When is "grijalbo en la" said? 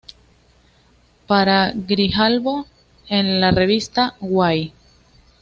1.75-3.51